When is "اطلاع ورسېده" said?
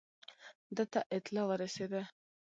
1.17-2.01